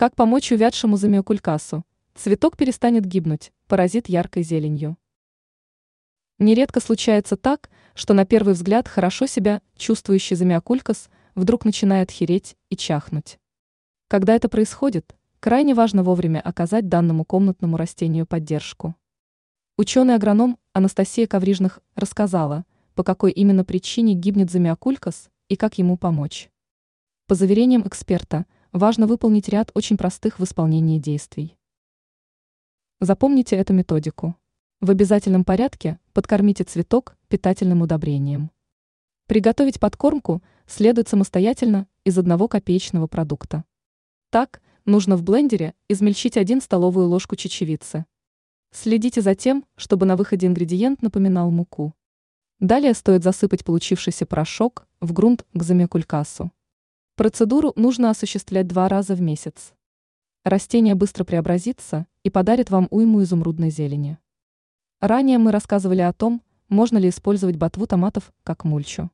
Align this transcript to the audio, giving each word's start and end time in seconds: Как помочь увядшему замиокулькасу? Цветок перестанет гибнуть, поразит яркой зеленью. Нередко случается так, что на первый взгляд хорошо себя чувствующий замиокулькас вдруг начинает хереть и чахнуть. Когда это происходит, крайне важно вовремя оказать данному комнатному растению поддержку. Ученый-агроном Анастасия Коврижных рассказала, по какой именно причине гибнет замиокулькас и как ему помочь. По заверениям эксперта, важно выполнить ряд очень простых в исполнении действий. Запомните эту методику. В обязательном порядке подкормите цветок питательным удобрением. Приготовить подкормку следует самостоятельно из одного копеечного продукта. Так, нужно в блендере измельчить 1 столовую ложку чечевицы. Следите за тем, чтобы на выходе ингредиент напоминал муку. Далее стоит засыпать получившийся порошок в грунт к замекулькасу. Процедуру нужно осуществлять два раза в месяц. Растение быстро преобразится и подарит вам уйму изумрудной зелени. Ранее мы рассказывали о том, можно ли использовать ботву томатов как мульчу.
Как 0.00 0.16
помочь 0.16 0.50
увядшему 0.50 0.96
замиокулькасу? 0.96 1.84
Цветок 2.14 2.56
перестанет 2.56 3.04
гибнуть, 3.04 3.52
поразит 3.68 4.08
яркой 4.08 4.44
зеленью. 4.44 4.96
Нередко 6.38 6.80
случается 6.80 7.36
так, 7.36 7.68
что 7.94 8.14
на 8.14 8.24
первый 8.24 8.54
взгляд 8.54 8.88
хорошо 8.88 9.26
себя 9.26 9.60
чувствующий 9.76 10.36
замиокулькас 10.36 11.10
вдруг 11.34 11.66
начинает 11.66 12.10
хереть 12.10 12.56
и 12.70 12.78
чахнуть. 12.78 13.38
Когда 14.08 14.34
это 14.34 14.48
происходит, 14.48 15.14
крайне 15.38 15.74
важно 15.74 16.02
вовремя 16.02 16.40
оказать 16.40 16.88
данному 16.88 17.26
комнатному 17.26 17.76
растению 17.76 18.24
поддержку. 18.24 18.94
Ученый-агроном 19.76 20.56
Анастасия 20.72 21.26
Коврижных 21.26 21.80
рассказала, 21.94 22.64
по 22.94 23.04
какой 23.04 23.32
именно 23.32 23.66
причине 23.66 24.14
гибнет 24.14 24.50
замиокулькас 24.50 25.28
и 25.50 25.56
как 25.56 25.76
ему 25.76 25.98
помочь. 25.98 26.48
По 27.26 27.34
заверениям 27.34 27.86
эксперта, 27.86 28.46
важно 28.72 29.06
выполнить 29.06 29.48
ряд 29.48 29.70
очень 29.74 29.96
простых 29.96 30.38
в 30.38 30.44
исполнении 30.44 30.98
действий. 30.98 31.56
Запомните 33.00 33.56
эту 33.56 33.72
методику. 33.72 34.36
В 34.80 34.90
обязательном 34.90 35.44
порядке 35.44 35.98
подкормите 36.12 36.64
цветок 36.64 37.16
питательным 37.28 37.82
удобрением. 37.82 38.50
Приготовить 39.26 39.80
подкормку 39.80 40.42
следует 40.66 41.08
самостоятельно 41.08 41.86
из 42.04 42.18
одного 42.18 42.48
копеечного 42.48 43.06
продукта. 43.06 43.64
Так, 44.30 44.60
нужно 44.84 45.16
в 45.16 45.22
блендере 45.22 45.74
измельчить 45.88 46.36
1 46.36 46.60
столовую 46.60 47.08
ложку 47.08 47.36
чечевицы. 47.36 48.06
Следите 48.72 49.20
за 49.20 49.34
тем, 49.34 49.64
чтобы 49.76 50.06
на 50.06 50.16
выходе 50.16 50.46
ингредиент 50.46 51.02
напоминал 51.02 51.50
муку. 51.50 51.94
Далее 52.60 52.94
стоит 52.94 53.24
засыпать 53.24 53.64
получившийся 53.64 54.26
порошок 54.26 54.86
в 55.00 55.12
грунт 55.12 55.46
к 55.52 55.62
замекулькасу. 55.62 56.52
Процедуру 57.20 57.74
нужно 57.76 58.08
осуществлять 58.08 58.66
два 58.66 58.88
раза 58.88 59.14
в 59.14 59.20
месяц. 59.20 59.74
Растение 60.42 60.94
быстро 60.94 61.22
преобразится 61.22 62.06
и 62.22 62.30
подарит 62.30 62.70
вам 62.70 62.88
уйму 62.90 63.22
изумрудной 63.22 63.68
зелени. 63.68 64.16
Ранее 65.00 65.36
мы 65.36 65.52
рассказывали 65.52 66.00
о 66.00 66.14
том, 66.14 66.40
можно 66.70 66.96
ли 66.96 67.10
использовать 67.10 67.56
ботву 67.56 67.86
томатов 67.86 68.32
как 68.42 68.64
мульчу. 68.64 69.10